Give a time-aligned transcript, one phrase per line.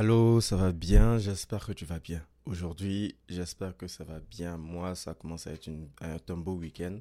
[0.00, 1.18] Allô, ça va bien?
[1.18, 2.22] J'espère que tu vas bien.
[2.46, 4.56] Aujourd'hui, j'espère que ça va bien.
[4.56, 5.68] Moi, ça commence à être
[6.00, 7.00] un, beau week-end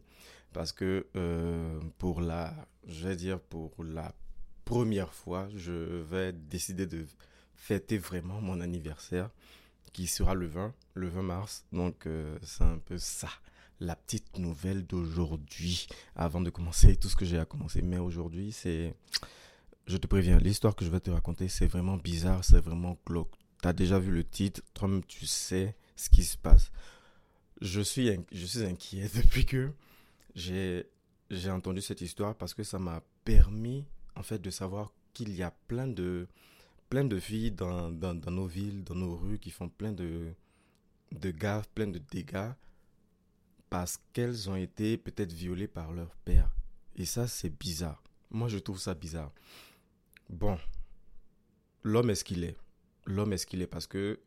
[0.52, 2.54] parce que euh, pour la,
[2.86, 4.14] je vais dire pour la
[4.66, 7.06] première fois, je vais décider de
[7.56, 9.30] fêter vraiment mon anniversaire
[9.94, 11.66] qui sera le 20, le 20 mars.
[11.72, 13.30] Donc, euh, c'est un peu ça,
[13.80, 15.88] la petite nouvelle d'aujourd'hui
[16.18, 17.82] avant de commencer tout ce que j'ai à commencer.
[17.82, 18.94] Mais aujourd'hui, c'est
[19.90, 23.34] je te préviens, l'histoire que je vais te raconter, c'est vraiment bizarre, c'est vraiment glauque.
[23.64, 26.72] Tu as déjà vu le titre, toi-même tu sais ce qui se passe.
[27.60, 29.72] Je suis, je suis inquiet depuis que
[30.36, 30.86] j'ai
[31.50, 33.84] entendu cette histoire parce que ça m'a permis
[34.16, 36.28] en fait de savoir qu'il y a plein de,
[36.92, 40.32] plein de filles dans, dans, nos villes, dans nos rues qui font plein de,
[41.12, 42.52] de gaffes, plein de dégâts
[43.72, 46.56] parce qu'elles ont été peut-être violées par leur père.
[46.96, 48.04] Et ça, c'est bizarre.
[48.30, 49.32] Moi, je trouve ça bizarre.
[50.30, 50.60] Bon,
[51.84, 52.56] l'homme est ce qu'il est.
[53.06, 54.20] L'homme est ce qu'il est parce que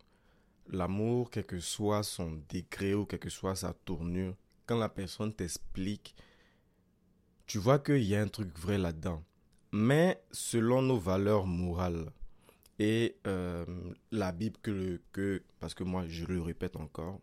[0.66, 4.34] l'amour, quel que soit son degré ou quelle que soit sa tournure,
[4.66, 6.16] quand la personne t'explique,
[7.46, 9.22] tu vois qu'il y a un truc vrai là-dedans.
[9.70, 12.10] Mais selon nos valeurs morales
[12.80, 13.64] et euh,
[14.10, 17.20] la Bible que, que, parce que moi je le répète encore,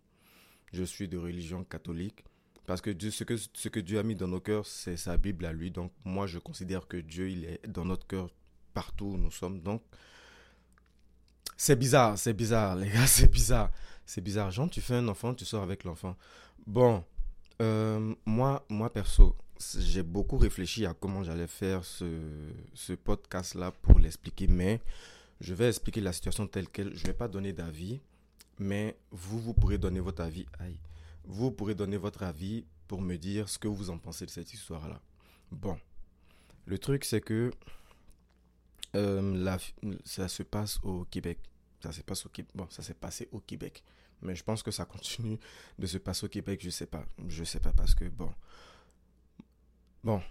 [0.72, 2.24] je suis de religion catholique,
[2.66, 5.46] parce que ce que, ce que Dieu a mis dans nos cœurs, c'est sa Bible
[5.46, 5.70] à lui.
[5.70, 8.30] Donc moi je considère que Dieu, il est dans notre cœur
[8.80, 9.60] partout où nous sommes.
[9.60, 9.82] Donc,
[11.58, 13.72] c'est bizarre, c'est bizarre, les gars, c'est bizarre.
[14.06, 14.52] C'est bizarre.
[14.52, 16.16] Jean, tu fais un enfant, tu sors avec l'enfant.
[16.66, 17.04] Bon,
[17.62, 19.36] euh, moi, moi, perso,
[19.78, 22.06] j'ai beaucoup réfléchi à comment j'allais faire ce,
[22.74, 24.80] ce podcast-là pour l'expliquer, mais
[25.42, 26.96] je vais expliquer la situation telle qu'elle.
[26.96, 28.00] Je ne vais pas donner d'avis,
[28.60, 30.46] mais vous, vous pourrez donner votre avis.
[30.60, 30.80] Aïe.
[31.26, 34.54] Vous pourrez donner votre avis pour me dire ce que vous en pensez de cette
[34.54, 35.02] histoire-là.
[35.52, 35.78] Bon,
[36.66, 37.52] le truc, c'est que
[38.96, 39.58] euh,
[40.04, 41.40] ça se passe au Québec.
[41.82, 42.30] Ça se passe au.
[42.56, 43.84] Bon, ça s'est passé au Québec.
[44.22, 45.40] Mais je pense que ça continue
[45.78, 46.60] de se passer au Québec.
[46.62, 47.06] Je sais pas.
[47.28, 48.34] Je sais pas parce que bon.
[50.04, 50.22] Bon,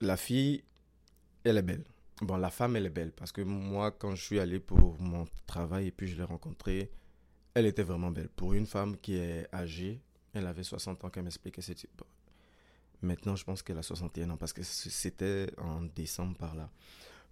[0.00, 0.64] la fille,
[1.44, 1.84] elle est belle.
[2.20, 5.26] Bon, la femme, elle est belle parce que moi, quand je suis allé pour mon
[5.46, 6.90] travail et puis je l'ai rencontrée,
[7.54, 8.28] elle était vraiment belle.
[8.28, 11.62] Pour une femme qui est âgée, elle avait 60 ans qu'elle m'expliquait.
[13.00, 16.70] Maintenant, je pense qu'elle a 61 ans parce que c'était en décembre par là.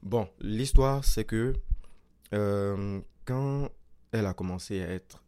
[0.03, 1.55] Bon, l'histoire, c'est que
[2.33, 3.69] euh, quand
[4.13, 5.23] elle a commencé à être,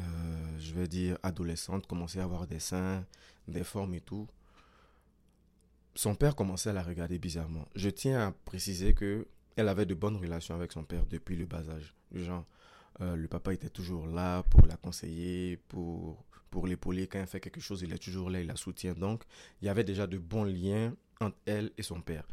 [0.00, 3.04] euh, je vais dire, adolescente, commençait à avoir des seins,
[3.48, 4.26] des formes et tout,
[5.94, 7.68] son père commençait à la regarder bizarrement.
[7.74, 9.26] Je tiens à préciser que
[9.56, 11.94] elle avait de bonnes relations avec son père depuis le bas âge.
[12.12, 12.44] Genre,
[13.00, 17.06] euh, le papa était toujours là pour la conseiller, pour, pour l'épauler.
[17.06, 18.94] Quand elle fait quelque chose, il est toujours là, il la soutient.
[18.94, 19.22] Donc,
[19.62, 22.26] il y avait déjà de bons liens entre elle et son père.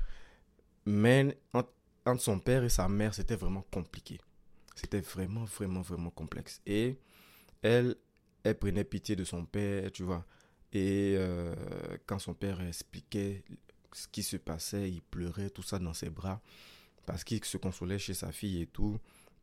[0.85, 1.71] Mais entre,
[2.17, 4.19] son père et sa mère, c'était vraiment compliqué.
[4.75, 6.61] C'était vraiment, vraiment, vraiment complexe.
[6.65, 6.97] Et
[7.61, 7.95] elle,
[8.43, 10.25] elle prenait pitié de son père, tu vois.
[10.73, 11.53] Et euh,
[12.05, 13.43] quand son père expliquait
[13.93, 16.41] ce qui se passait, il pleurait, tout ça dans ses bras,
[17.05, 18.97] parce qu'il se consolait chez sa fille et tout.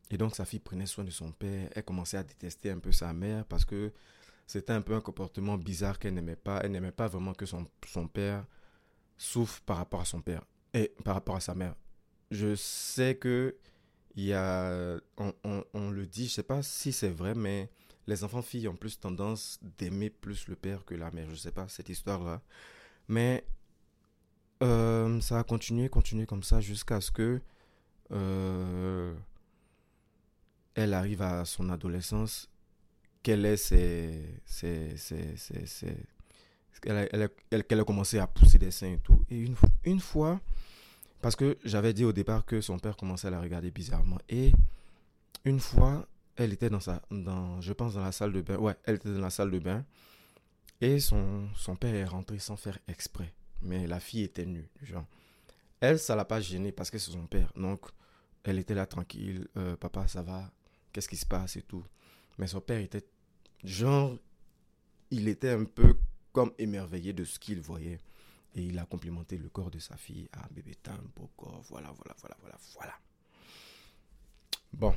[0.09, 1.69] Et donc sa fille prenait soin de son père.
[1.75, 3.93] Elle commençait à détester un peu sa mère parce que
[4.47, 6.61] c'était un peu un comportement bizarre qu'elle n'aimait pas.
[6.63, 8.45] Elle n'aimait pas vraiment que son, son père
[9.17, 10.43] souffre par rapport à son père
[10.73, 11.75] et par rapport à sa mère.
[12.31, 13.55] Je sais que
[14.15, 17.69] il y a, on, on, le dit, je sais pas si c'est vrai, mais
[18.07, 21.29] les enfants filles ont plus tendance d'aimer plus le père que la mère.
[21.29, 22.41] Je sais pas cette histoire-là,
[23.07, 23.45] mais
[24.61, 27.39] euh, ça a continué, continué comme ça jusqu'à ce que
[28.11, 29.15] euh,
[30.75, 32.49] elle arrive à son adolescence,
[33.23, 35.95] qu'elle ait ses, ses, ses
[36.79, 39.25] qu'elle a, a, commencé à pousser des seins et tout.
[39.29, 40.39] Et une, une fois,
[41.21, 44.19] parce que j'avais dit au départ que son père commençait à la regarder bizarrement.
[44.29, 44.51] Et
[45.45, 48.57] une fois, elle était dans sa, dans, je pense dans la salle de bain.
[48.57, 49.83] Ouais, elle était dans la salle de bain.
[50.81, 53.33] Et son, son père est rentré sans faire exprès.
[53.61, 55.05] Mais la fille était nue, genre.
[55.81, 57.51] Elle, ça l'a pas gênée parce que c'est son père.
[57.55, 57.81] Donc,
[58.43, 59.47] elle était là tranquille.
[59.57, 60.49] Euh, papa, ça va?
[60.91, 61.83] Qu'est-ce qui se passe et tout?
[62.37, 63.05] Mais son père était,
[63.63, 64.17] genre,
[65.11, 65.97] il était un peu
[66.31, 67.99] comme émerveillé de ce qu'il voyait.
[68.55, 70.27] Et il a complimenté le corps de sa fille.
[70.33, 71.61] Ah, bébé, t'as un beau corps.
[71.69, 72.93] Voilà, voilà, voilà, voilà, voilà.
[74.73, 74.95] Bon.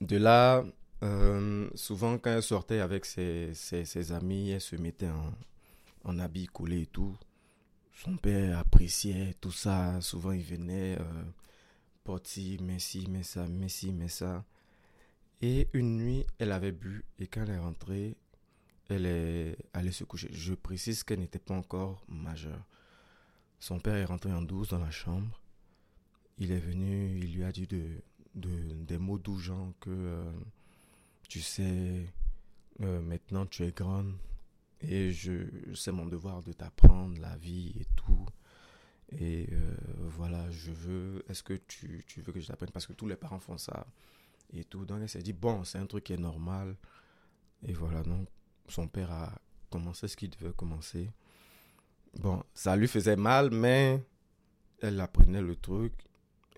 [0.00, 0.64] De là,
[1.02, 5.32] euh, souvent quand elle sortait avec ses, ses, amis, elle se mettait en,
[6.04, 7.16] en habit coulé et tout.
[7.94, 10.00] Son père appréciait tout ça.
[10.00, 11.24] Souvent, il venait, euh,
[12.04, 14.44] porter, mais si, mais ça, mais si, mais ça.
[15.42, 18.16] Et une nuit, elle avait bu et quand elle est rentrée,
[18.88, 20.28] elle est allée se coucher.
[20.32, 22.64] Je précise qu'elle n'était pas encore majeure.
[23.60, 25.40] Son père est rentré en douce dans la chambre.
[26.38, 27.82] Il est venu, il lui a dit de,
[28.34, 28.48] de,
[28.84, 30.32] des mots doux, genre que euh,
[31.28, 32.06] tu sais,
[32.80, 34.14] euh, maintenant tu es grande
[34.80, 38.26] et je, c'est mon devoir de t'apprendre la vie et tout.
[39.10, 42.70] Et euh, voilà, je veux, est-ce que tu, tu veux que je t'apprenne?
[42.70, 43.86] Parce que tous les parents font ça
[44.52, 44.84] et tout.
[44.84, 46.76] Donc elle s'est dit, bon, c'est un truc qui est normal.
[47.66, 48.28] Et voilà, donc
[48.68, 49.32] son père a
[49.70, 51.10] commencé ce qu'il devait commencer.
[52.18, 54.02] Bon, ça lui faisait mal, mais
[54.80, 55.92] elle apprenait le truc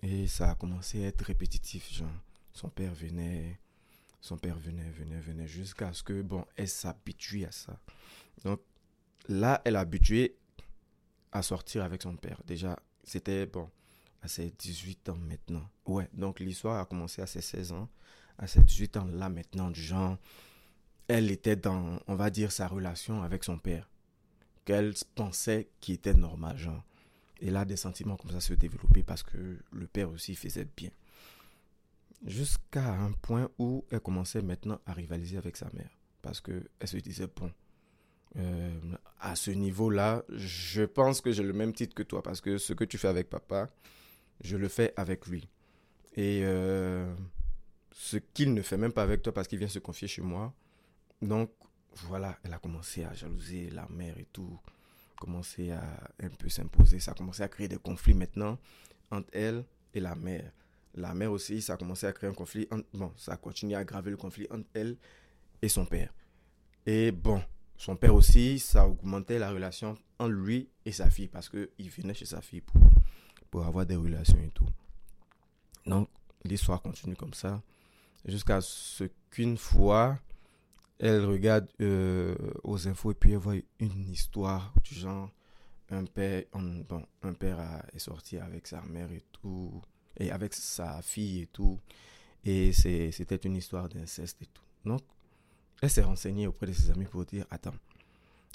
[0.01, 1.91] et ça a commencé à être répétitif.
[1.93, 2.09] Genre,
[2.53, 3.59] son père venait,
[4.19, 7.79] son père venait, venait, venait, jusqu'à ce que, bon, elle s'habitue à ça.
[8.43, 8.61] Donc
[9.27, 10.37] là, elle a habitué
[11.31, 12.41] à sortir avec son père.
[12.45, 13.69] Déjà, c'était, bon,
[14.21, 15.67] à ses 18 ans maintenant.
[15.85, 17.89] Ouais, donc l'histoire a commencé à ses 16 ans.
[18.37, 20.17] À ses 18 ans, là maintenant, du genre,
[21.11, 23.89] elle était dans, on va dire, sa relation avec son père.
[24.63, 26.83] Qu'elle pensait qui était normal, genre.
[27.41, 30.91] Et là, des sentiments comme ça se développaient parce que le père aussi faisait bien.
[32.25, 35.89] Jusqu'à un point où elle commençait maintenant à rivaliser avec sa mère.
[36.21, 37.51] Parce qu'elle se disait, bon,
[38.37, 38.79] euh,
[39.19, 42.23] à ce niveau-là, je pense que j'ai le même titre que toi.
[42.23, 43.69] Parce que ce que tu fais avec papa,
[44.41, 45.49] je le fais avec lui.
[46.15, 47.11] Et euh,
[47.91, 50.53] ce qu'il ne fait même pas avec toi parce qu'il vient se confier chez moi.
[51.21, 51.51] Donc,
[52.07, 54.59] voilà, elle a commencé à jalouser la mère et tout
[55.19, 55.83] commencé à
[56.21, 56.99] un peu s'imposer.
[56.99, 58.57] Ça a commencé à créer des conflits maintenant
[59.11, 59.63] entre elle
[59.93, 60.51] et la mère.
[60.95, 62.67] La mère aussi, ça a commencé à créer un conflit.
[62.93, 64.97] bon, ça a continué à aggraver le conflit entre elle
[65.61, 66.11] et son père.
[66.85, 67.41] Et bon,
[67.77, 71.89] son père aussi, ça a augmenté la relation entre lui et sa fille parce qu'il
[71.89, 72.81] venait chez sa fille pour,
[73.51, 74.67] pour avoir des relations et tout.
[75.85, 76.09] Donc,
[76.43, 77.61] l'histoire continue comme ça
[78.25, 80.19] jusqu'à ce qu'une fois,
[81.01, 85.31] elle regarde euh, aux infos et puis elle voit une histoire du genre
[85.89, 89.81] un père, bon, un père est sorti avec sa mère et tout,
[90.17, 91.79] et avec sa fille et tout,
[92.45, 94.63] et c'était une histoire d'inceste et tout.
[94.85, 95.01] Donc,
[95.81, 97.75] elle s'est renseignée auprès de ses amis pour dire, attends,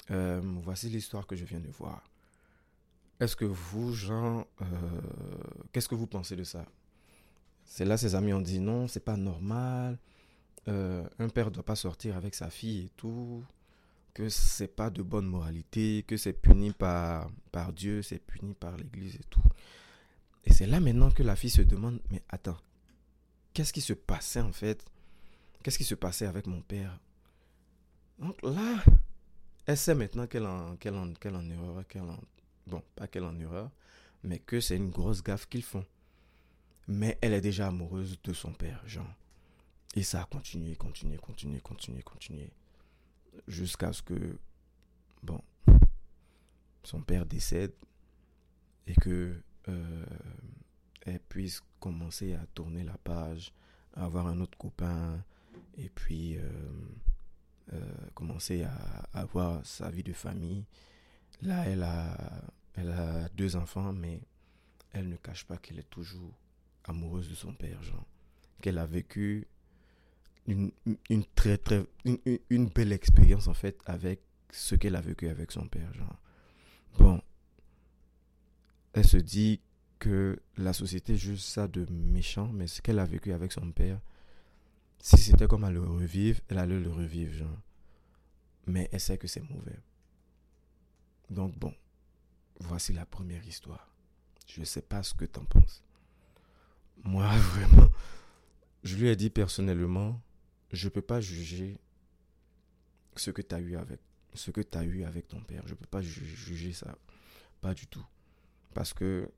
[0.09, 2.01] euh, voici l'histoire que je viens de voir.
[3.19, 4.65] Est-ce que vous, Jean, euh,
[5.71, 6.65] qu'est-ce que vous pensez de ça?
[7.65, 9.99] C'est là ses amis ont dit non, c'est pas normal.
[10.67, 13.43] Euh, un père ne doit pas sortir avec sa fille et tout,
[14.13, 18.75] que c'est pas de bonne moralité, que c'est puni par, par Dieu, c'est puni par
[18.75, 19.43] l'Église et tout.
[20.43, 22.57] Et c'est là maintenant que la fille se demande, mais attends,
[23.53, 24.83] qu'est-ce qui se passait en fait?
[25.63, 26.99] Qu'est-ce qui se passait avec mon père?
[28.19, 28.83] Donc là,
[29.65, 32.19] elle sait maintenant qu'elle en, qu'elle en, qu'elle en erreur, qu'elle en,
[32.65, 33.69] bon, pas qu'elle en erreur,
[34.23, 35.85] mais que c'est une grosse gaffe qu'ils font.
[36.87, 39.07] Mais elle est déjà amoureuse de son père, Jean.
[39.97, 42.51] Et ça a continué, continué, continué, continué, continué.
[43.47, 44.37] Jusqu'à ce que,
[45.23, 45.41] bon,
[46.83, 47.73] son père décède
[48.85, 50.05] et que euh,
[51.01, 53.51] elle puisse commencer à tourner la page,
[53.95, 55.19] avoir un autre copain
[55.79, 56.47] et puis euh,
[57.73, 58.75] euh, commencer à,
[59.13, 60.63] avoir sa vie de famille.
[61.41, 62.43] Là, elle a,
[62.75, 64.21] elle a deux enfants, mais
[64.93, 66.37] elle ne cache pas qu'elle est toujours
[66.83, 68.05] amoureuse de son père, Jean.
[68.61, 69.47] Qu'elle a vécu
[70.47, 70.71] une,
[71.35, 71.85] très, très,
[72.49, 74.21] une, belle expérience en fait avec
[74.51, 75.93] ce qu'elle a vécu avec son père.
[75.93, 76.19] Genre.
[76.97, 77.21] Bon,
[78.93, 79.61] elle se dit
[79.99, 83.99] que la société juge ça de méchant, mais ce qu'elle a vécu avec son père,
[84.99, 87.61] si c'était comme à le revivre, elle allait le revivre, genre.
[88.67, 89.79] Mais elle sait que c'est mauvais.
[91.29, 91.73] Donc bon,
[92.59, 93.89] voici la première histoire.
[94.47, 95.83] Je ne sais pas ce que tu en penses.
[97.03, 97.89] Moi, vraiment,
[98.83, 100.21] je lui ai dit personnellement,
[100.71, 101.77] je ne peux pas juger
[103.15, 103.99] ce que tu as eu avec
[104.33, 105.63] ce que tu eu avec ton père.
[105.65, 106.97] Je ne peux pas juger ça.
[107.61, 108.05] Pas du tout.
[108.73, 109.31] Parce que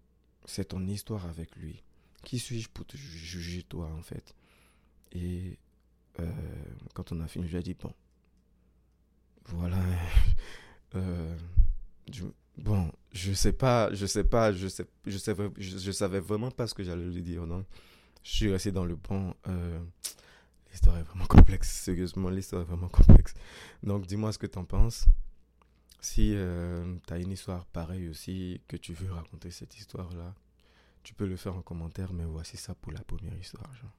[0.45, 1.83] c'est ton histoire avec lui.
[2.23, 4.35] Qui suis-je pour te juger toi en fait?
[5.13, 5.57] Et
[6.19, 6.25] euh,
[6.93, 7.93] quand on a fini, je lui ai dit, bon,
[9.45, 9.79] voilà.
[10.95, 11.37] Euh,
[12.57, 16.73] bon, je sais pas, je sais pas, je sais, je savais, je, vraiment pas ce
[16.73, 17.45] que j'allais lui dire.
[17.45, 17.63] Non,
[18.23, 19.35] je suis resté dans le bon.
[19.47, 19.79] Euh,
[20.71, 21.69] L'histoire est vraiment complexe.
[21.69, 23.33] Sérieusement, l'histoire est vraiment complexe.
[23.83, 25.05] Donc, dis-moi ce que tu en penses.
[26.01, 30.33] Si euh, tu as une histoire pareille aussi, que tu veux raconter cette histoire-là,
[31.03, 32.13] tu peux le faire en commentaire.
[32.13, 33.73] Mais voici ça pour la première histoire.
[33.75, 33.98] Genre.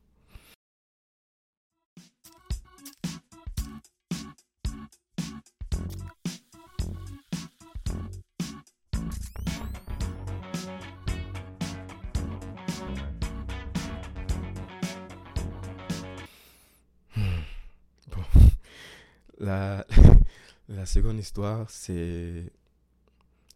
[19.40, 19.86] La,
[20.68, 22.52] la seconde histoire, c'est,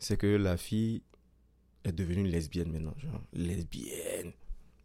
[0.01, 1.03] c'est que la fille
[1.85, 2.95] est devenue lesbienne maintenant.
[3.33, 4.33] Lesbienne.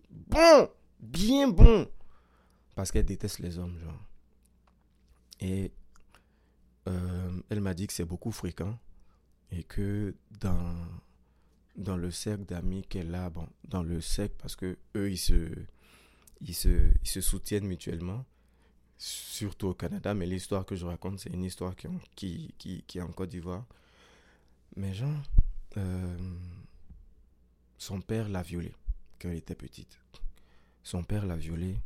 [0.09, 0.69] Bon!
[0.99, 1.89] Bien bon.
[2.75, 4.05] Parce qu'elle déteste les hommes, genre.
[5.39, 5.71] Et
[6.87, 8.77] euh, elle m'a dit que c'est beaucoup fréquent
[9.51, 10.75] et que dans,
[11.75, 15.49] dans le cercle d'amis qu'elle a, bon, dans le cercle, parce que eux, ils se,
[16.41, 18.25] ils se, ils se soutiennent mutuellement,
[18.99, 23.01] surtout au Canada, mais l'histoire que je raconte, c'est une histoire qui, qui, qui, est
[23.01, 23.65] en Côte d'Ivoire.
[24.75, 25.23] Mais genre,
[25.77, 26.17] euh,
[27.77, 28.75] son père l'a violée
[29.19, 29.97] quand elle était petite.
[30.83, 31.77] Son père l'a violée,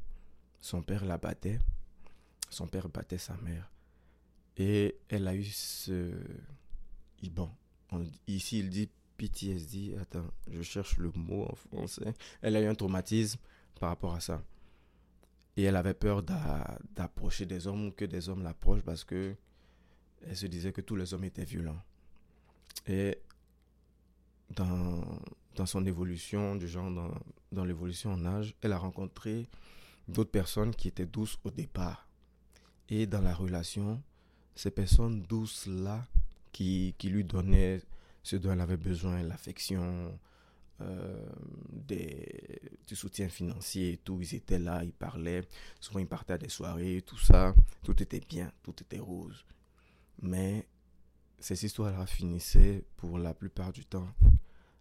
[0.60, 1.60] son père la battait,
[2.50, 3.70] son père battait sa mère.
[4.58, 6.14] Et elle a eu ce...
[7.32, 7.50] Bon,
[8.28, 9.96] ici il dit PTSD.
[10.02, 12.14] Attends, je cherche le mot en français.
[12.42, 13.40] Elle a eu un traumatisme
[13.80, 14.44] par rapport à ça.
[15.56, 19.36] Et elle avait peur d'approcher des hommes ou que des hommes l'approchent parce que
[20.26, 21.82] elle se disait que tous les hommes étaient violents.
[22.88, 23.20] Et
[24.56, 25.02] dans,
[25.56, 27.12] dans son évolution, du genre dans,
[27.52, 29.48] dans l'évolution en âge, elle a rencontré
[30.08, 32.08] d'autres personnes qui étaient douces au départ.
[32.90, 34.02] Et dans la relation,
[34.56, 36.06] ces personnes douces-là
[36.52, 37.82] qui, qui lui donnaient
[38.22, 40.18] ce dont elle avait besoin, l'affection,
[40.82, 41.26] euh,
[41.70, 44.20] des, du soutien financier et tout.
[44.22, 45.44] Ils étaient là, ils parlaient.
[45.80, 47.54] Souvent, ils partaient à des soirées, tout ça.
[47.84, 49.46] Tout était bien, tout était rose.
[50.22, 50.68] Mais
[51.40, 54.14] ces histoires-là finissaient pour la plupart du temps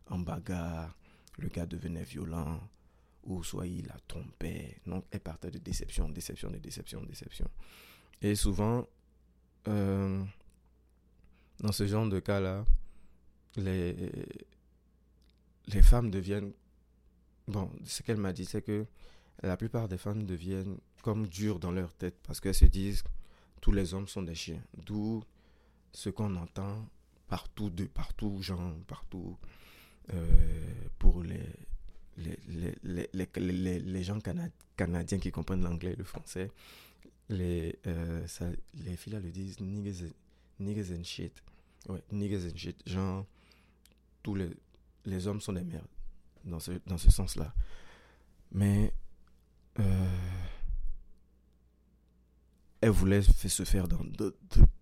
[0.06, 0.96] en bagarre.
[1.38, 2.61] Le gars devenait violent.
[3.25, 4.80] Ou soit il la trompait.
[4.84, 7.49] Donc, elle partait de déception, déception, de déception, déception.
[8.20, 8.88] Et souvent,
[9.68, 10.25] euh,
[11.61, 12.64] dans ce genre de cas-là,
[13.56, 13.94] les,
[15.66, 16.52] les femmes deviennent...
[17.49, 18.87] Bon, ce qu'elle m'a dit, c'est que
[19.42, 23.02] la plupart des femmes deviennent comme dures dans leur tête parce qu'elles se disent
[23.61, 24.62] tous les hommes sont des chiens.
[24.87, 25.23] D'où
[25.92, 26.88] ce qu'on entend
[27.28, 29.38] partout, de partout, genre, partout,
[30.12, 30.26] euh,
[30.99, 31.40] pour les,
[32.19, 32.38] les,
[32.83, 34.19] les, les, les, gens
[34.76, 36.50] canadiens qui comprennent l'anglais et le français.
[37.28, 38.26] Les, euh,
[38.75, 41.42] les filles là le disent niggas and shit.
[41.88, 42.76] Ouais, niggas and shit.
[42.87, 43.25] Genre,
[44.23, 44.50] tous les,
[45.04, 45.87] les hommes sont des merdes
[46.44, 47.54] dans ce, dans ce sens-là.
[48.52, 48.92] Mais
[49.78, 50.18] euh,
[52.80, 54.00] elle voulait se faire dans,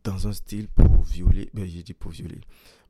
[0.05, 2.41] dans un style pour violer, ben j'ai dit pour violer,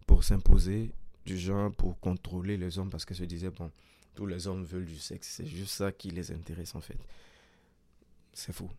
[0.07, 0.93] pour s'imposer
[1.27, 3.71] du genre, pour contrôler les hommes parce qu'elle se disait, bon,
[4.15, 6.99] tous les hommes veulent du sexe, c'est juste ça qui les intéresse en fait.
[8.33, 8.71] C'est faux.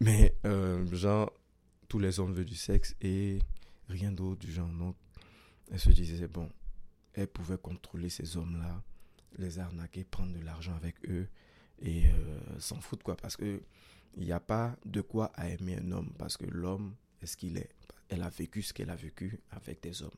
[0.00, 1.32] Mais euh, genre,
[1.88, 3.38] tous les hommes veulent du sexe et
[3.88, 4.68] rien d'autre du genre.
[4.68, 4.96] Donc,
[5.70, 6.48] elle se disait, bon,
[7.14, 8.82] elle pouvait contrôler ces hommes-là,
[9.38, 11.28] les arnaquer, prendre de l'argent avec eux
[11.80, 13.16] et euh, s'en foutre quoi.
[13.16, 13.62] Parce que
[14.16, 17.36] il n'y a pas de quoi à aimer un homme parce que l'homme est ce
[17.36, 17.70] qu'il est.
[18.08, 20.10] Elle a vécu ce qu'elle a vécu avec des hommes.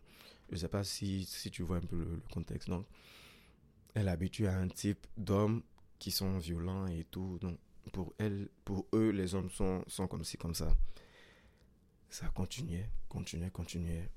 [0.48, 2.68] Je ne sais pas si, si tu vois un peu le, contexte.
[2.68, 2.86] Donc,
[3.94, 5.62] elle est habituée à un type d'hommes
[5.98, 7.38] qui sont violents et tout.
[7.40, 7.58] Donc,
[7.92, 10.74] pour elle, pour eux, les hommes sont, sont comme ci, comme ça.
[12.08, 14.08] Ça continuait, continuait, continuait.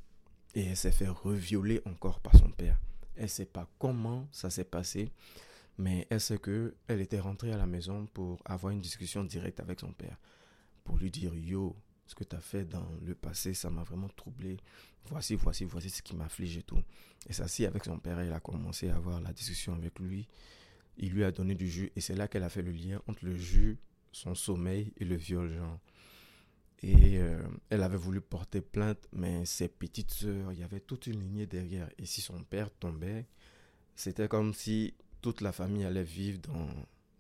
[0.58, 2.80] Et elle s'est fait revioler encore par son père.
[3.16, 5.12] Elle ne sait pas comment ça s'est passé,
[5.78, 9.60] mais elle sait que elle était rentrée à la maison pour avoir une discussion directe
[9.60, 10.18] avec son père.
[10.84, 11.76] Pour lui dire, yo,
[12.08, 14.58] ce que tu as fait dans le passé, ça m'a vraiment troublé.
[15.06, 16.82] Voici, voici, voici ce qui m'afflige et tout.
[17.30, 20.28] Et ça, si avec son père, elle a commencé à avoir la discussion avec lui.
[20.98, 23.24] Il lui a donné du jus et c'est là qu'elle a fait le lien entre
[23.26, 23.78] le jus,
[24.12, 25.80] son sommeil et le viol, genre.
[26.84, 31.08] Et euh, elle avait voulu porter plainte, mais ses petites sœurs, il y avait toute
[31.08, 31.90] une lignée derrière.
[31.98, 33.26] Et si son père tombait,
[33.96, 36.70] c'était comme si toute la famille allait vivre dans,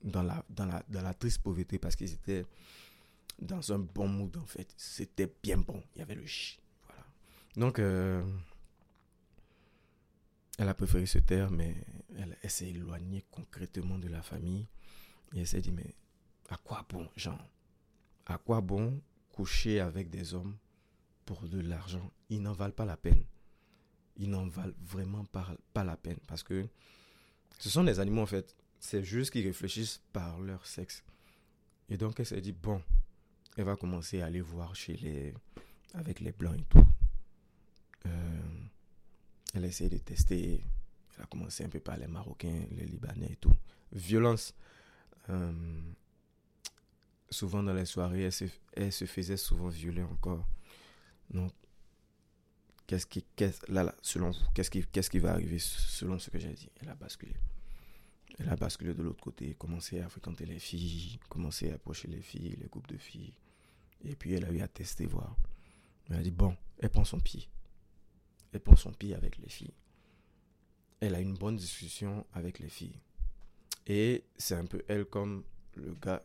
[0.03, 2.45] dans, la, dans, la, dans la triste pauvreté parce qu'ils étaient
[3.41, 4.71] dans un bon mood en fait.
[4.77, 5.81] C'était bien bon.
[5.95, 6.59] Il y avait le chi.
[6.85, 7.03] Voilà.
[7.55, 8.23] Donc, euh,
[10.59, 11.75] elle a préféré se taire, mais
[12.15, 14.67] elle, elle s'est éloignée concrètement de la famille.
[15.33, 15.95] Et elle s'est dit, mais
[16.49, 17.37] à quoi bon, Jean
[18.27, 19.01] À quoi bon
[19.38, 20.58] coucher avec des hommes
[21.25, 23.24] pour de l'argent, ils n'en valent pas la peine.
[24.15, 26.67] Ils n'en valent vraiment pas, pas la peine parce que
[27.60, 28.56] ce sont des animaux en fait.
[28.79, 31.03] C'est juste qu'ils réfléchissent par leur sexe.
[31.88, 32.82] Et donc elle s'est dit, bon,
[33.58, 35.36] elle va commencer à aller voir chez les...
[35.94, 36.88] avec les blancs et tout.
[38.08, 38.62] Euh,
[39.53, 40.63] elle a essayé de tester.
[41.15, 43.56] Elle a commencé un peu par les Marocains, les Libanais et tout.
[43.91, 44.56] Violence.
[45.29, 45.53] Euh,
[47.29, 48.29] souvent dans les soirées,
[48.74, 50.48] elle se, faisait souvent violer encore.
[51.29, 51.51] Donc,
[52.86, 53.25] qu'est-ce qui,
[53.67, 56.69] là, là, selon vous, qu'est-ce qui, qu'est-ce qui va arriver selon ce que j'ai dit?
[56.81, 57.36] Elle a basculé.
[58.39, 62.22] Elle a basculé de l'autre côté, commencé à fréquenter les filles, commencé à approcher les
[62.22, 63.34] filles, les groupes de filles.
[64.05, 65.36] Et puis elle a eu à tester, voir.
[66.10, 67.50] Elle a dit, bon, elle prend son pied.
[68.53, 69.74] Elle prend son pied avec les filles.
[71.00, 73.00] Elle a une bonne discussion avec les filles.
[73.88, 75.43] Et c'est un peu elle comme
[75.75, 76.24] le gars,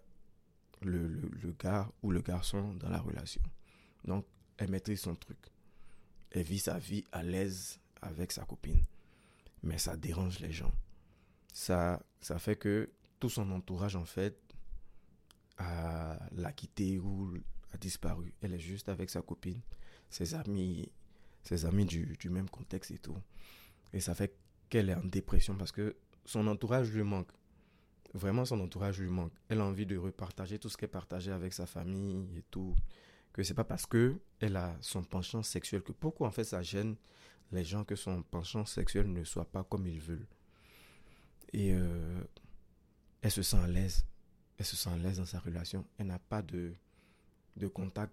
[0.84, 3.42] le, le, gars ou le garçon dans la relation.
[4.04, 5.38] Donc, elle maîtrise son truc.
[6.30, 8.82] Elle vit sa vie à l'aise avec sa copine.
[9.62, 10.72] Mais ça dérange les gens.
[11.52, 14.38] Ça, ça fait que tout son entourage, en fait,
[15.58, 17.34] a l'a quitté ou
[17.72, 18.34] a disparu.
[18.40, 19.60] Elle est juste avec sa copine,
[20.10, 20.90] ses amis,
[21.42, 23.16] ses amis du, du même contexte et tout.
[23.92, 24.34] Et ça fait
[24.68, 27.30] qu'elle est en dépression parce que son entourage lui manque.
[28.14, 29.32] Vraiment, son entourage lui manque.
[29.48, 32.74] Elle a envie de repartager tout ce qu'elle partageait avec sa famille et tout.
[33.32, 36.60] Que c'est pas parce que elle a son penchant sexuel que pourquoi en fait ça
[36.62, 36.96] gêne
[37.50, 40.26] les gens que son penchant sexuel ne soit pas comme ils veulent.
[41.54, 42.22] Et euh,
[43.22, 44.04] elle se sent à l'aise.
[44.58, 45.86] Elle se sent à l'aise dans sa relation.
[45.96, 46.74] Elle n'a pas de,
[47.56, 48.12] de contact,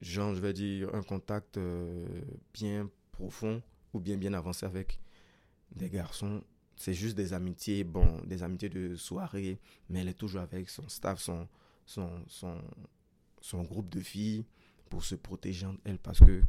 [0.00, 2.06] genre, je vais dire, un contact euh,
[2.54, 5.00] bien profond ou bien bien avancé avec
[5.72, 6.42] des garçons.
[6.78, 9.58] C'est juste des amitiés, bon, des amitiés de soirée,
[9.88, 11.48] mais elle est toujours avec son staff, son,
[11.84, 12.08] son,
[13.40, 14.44] son, groupe de filles
[14.88, 16.40] pour se protéger elle parce que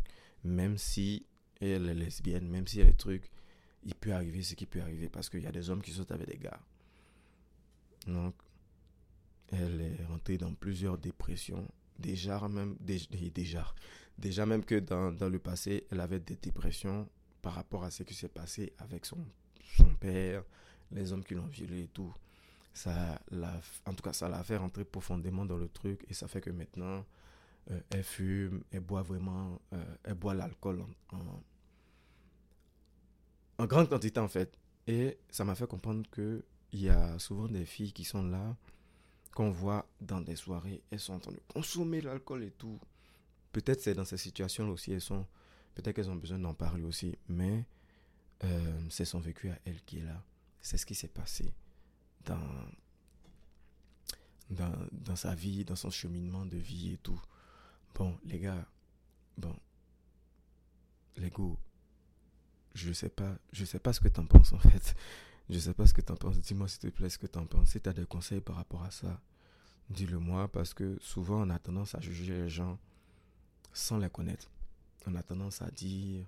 [0.43, 1.25] même si
[1.59, 3.31] elle est lesbienne, même si elle est truc,
[3.83, 6.11] il peut arriver ce qui peut arriver parce qu'il y a des hommes qui sautent
[6.11, 6.59] avec des gars.
[8.05, 8.35] Donc,
[9.47, 11.67] elle est rentrée dans plusieurs dépressions.
[11.97, 13.73] Déjà même, déjà,
[14.15, 17.09] déjà même que dans, dans, le passé, elle avait des dépressions
[17.41, 19.25] par rapport à ce qui s'est passé avec son,
[19.77, 20.43] son père,
[20.91, 22.13] les hommes qui l'ont violée et tout.
[22.73, 23.19] Ça
[23.85, 26.49] en tout cas, ça l'a fait rentrer profondément dans le truc et ça fait que
[26.49, 27.05] maintenant,
[27.71, 30.83] euh, elle fume, elle boit vraiment, euh, elle boit l'alcool
[33.57, 34.57] en, grande quantité en fait.
[34.87, 38.55] Et ça m'a fait comprendre que il y a souvent des filles qui sont là,
[39.33, 42.79] qu'on voit dans des soirées, elles sont en train de consommer l'alcool et tout.
[43.51, 45.25] Peut-être c'est dans ces situations aussi, elles sont,
[45.75, 47.65] peut-être qu'elles ont besoin d'en parler aussi, mais
[48.43, 50.23] euh, c'est son vécu à elle qui est là.
[50.61, 51.53] C'est ce qui s'est passé
[52.25, 52.37] dans,
[54.49, 57.21] dans, dans sa vie, dans son cheminement de vie et tout.
[57.95, 58.65] Bon, les gars,
[59.37, 59.55] bon,
[61.17, 61.57] les go,
[62.75, 64.95] je sais pas, je sais pas ce que t'en penses en fait.
[65.49, 66.37] Je sais pas ce que tu en penses.
[66.39, 67.71] Dis-moi s'il te plaît ce que tu en penses.
[67.71, 69.19] Si tu as des conseils par rapport à ça,
[69.89, 72.77] dis-le moi parce que souvent on a tendance à juger les gens
[73.73, 74.51] sans les connaître.
[75.07, 76.25] On a tendance à dire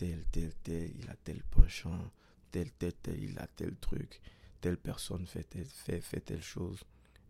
[0.00, 2.10] tel, tel, tel, il a tel penchant,
[2.50, 4.18] tel, tel, tel, il a tel truc,
[4.62, 6.82] telle personne fait, tel, fait, fait telle chose.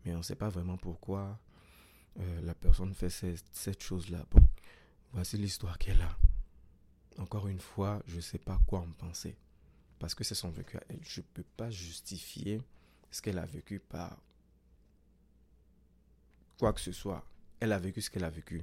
[0.04, 1.40] Mais on ne sait pas vraiment pourquoi
[2.20, 4.24] euh, la personne fait cette, cette chose-là.
[4.30, 4.46] Bon,
[5.12, 6.16] voici l'histoire qu'elle a.
[7.18, 9.34] Encore une fois, je ne sais pas quoi en penser
[9.98, 11.00] parce que c'est son vécu à elle.
[11.02, 12.62] Je ne peux pas justifier
[13.10, 14.16] ce qu'elle a vécu par
[16.56, 17.26] quoi que ce soit.
[17.58, 18.62] Elle a vécu ce qu'elle a vécu.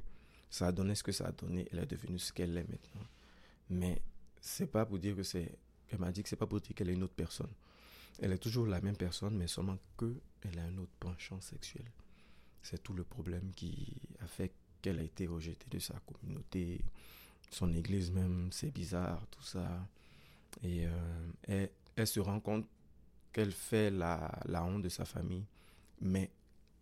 [0.49, 1.67] Ça a donné ce que ça a donné.
[1.73, 3.05] Elle est devenue ce qu'elle est maintenant.
[3.69, 4.01] Mais
[4.39, 5.57] c'est pas pour dire que c'est.
[5.89, 7.51] Elle m'a dit que c'est pas pour dire qu'elle est une autre personne.
[8.19, 11.85] Elle est toujours la même personne, mais seulement qu'elle a un autre penchant sexuel.
[12.61, 14.51] C'est tout le problème qui a fait
[14.81, 16.81] qu'elle a été rejetée de sa communauté,
[17.51, 18.49] son église même.
[18.51, 19.87] C'est bizarre, tout ça.
[20.63, 22.67] Et euh, elle, se rend compte
[23.31, 25.45] qu'elle fait la honte de sa famille,
[26.01, 26.31] mais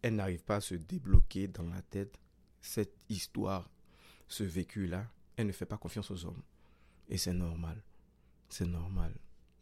[0.02, 2.20] elle n'arrive pas à se débloquer dans la tête
[2.62, 3.70] cette histoire,
[4.28, 5.08] ce vécu-là.
[5.36, 6.42] Elle ne fait pas confiance aux hommes.
[7.10, 7.82] Et c'est normal.
[8.50, 9.14] C'est normal.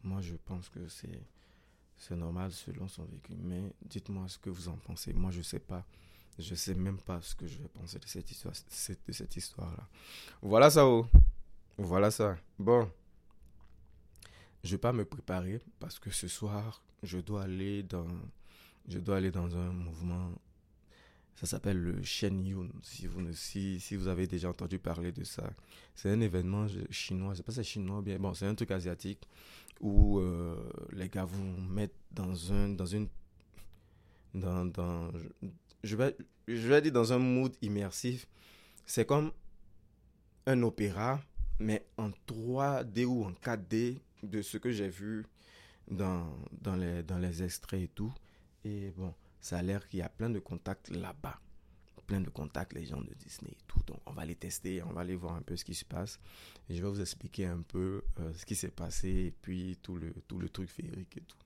[0.04, 3.34] Moi, je pense que c'est normal selon son vécu.
[3.36, 5.14] Mais dites-moi ce que vous en pensez.
[5.14, 5.86] Moi, je ne sais pas.
[6.40, 9.36] Je ne sais même pas ce que je vais penser de cette histoire, de cette
[9.36, 9.88] histoire-là.
[10.42, 11.06] Voilà ça, oh.
[11.78, 12.38] Voilà ça.
[12.58, 12.90] Bon
[14.64, 18.08] je vais pas me préparer parce que ce soir, je dois aller dans,
[18.88, 20.32] je dois aller dans un mouvement.
[21.36, 22.70] Ça s'appelle le Shen Yun.
[22.82, 25.52] Si vous, si, si vous avez déjà entendu parler de ça,
[25.96, 27.34] c'est un événement chinois.
[27.34, 28.20] Je sais pas si c'est chinois bien.
[28.20, 29.28] Bon, c'est un truc asiatique
[29.80, 30.56] où euh,
[30.92, 33.08] les gars vont mettre dans un, dans une,
[34.34, 35.12] dans, dans,
[35.84, 36.16] je vais,
[36.48, 38.28] je vais dire dans un mood immersif.
[38.86, 39.32] C'est comme
[40.46, 41.22] un opéra,
[41.60, 45.26] mais en 3D ou en 4D de ce que j'ai vu
[45.90, 46.28] dans,
[46.62, 48.14] dans, les, dans les extraits et tout.
[48.64, 51.38] Et bon, ça a l'air qu'il y a plein de contacts là-bas.
[52.08, 53.80] Plein de contacts, les gens de Disney et tout.
[53.86, 56.18] Donc, on va les tester, on va aller voir un peu ce qui se passe.
[56.70, 60.14] Je vais vous expliquer un peu euh, ce qui s'est passé et puis tout le,
[60.28, 61.38] tout le truc féerique et tout.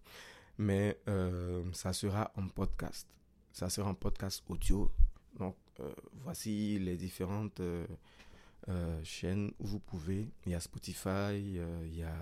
[0.59, 3.07] Mais euh, ça sera en podcast.
[3.51, 4.91] Ça sera en podcast audio.
[5.39, 5.91] Donc, euh,
[6.23, 7.61] voici les différentes
[9.03, 10.29] chaînes où vous pouvez.
[10.45, 12.13] Il y a Spotify, il y a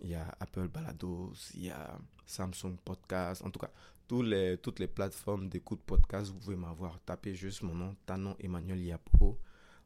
[0.00, 3.70] il y a Apple Balados, il y a Samsung Podcast, en tout cas,
[4.06, 7.00] tous les, toutes les plateformes d'écoute podcast, vous pouvez m'avoir.
[7.00, 9.38] tapé juste mon nom, Tanon Emmanuel Yapo,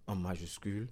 [0.06, 0.88] en majuscule,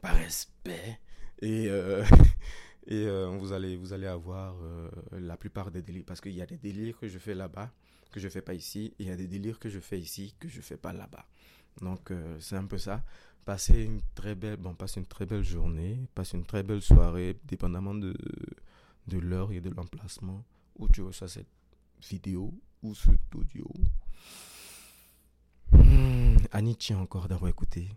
[0.00, 0.98] par respect.
[1.40, 2.04] Et, euh,
[2.88, 6.04] Et euh, vous, allez, vous allez avoir euh, la plupart des délires.
[6.06, 7.72] Parce qu'il y a des délires que je fais là-bas,
[8.12, 8.94] que je fais pas ici.
[8.98, 11.26] Et il y a des délires que je fais ici, que je fais pas là-bas.
[11.82, 13.02] Donc, c'est un peu ça.
[13.44, 15.98] Passez une très belle, bon, passez une très belle journée.
[16.14, 18.14] Passez une très belle soirée, dépendamment de,
[19.08, 20.44] de l'heure et de l'emplacement
[20.78, 21.48] où tu reçois cette
[22.08, 23.66] vidéo ou cet audio?
[25.72, 27.88] Hmm, Annie tient encore d'avoir écouté.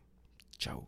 [0.57, 0.85] Ciao.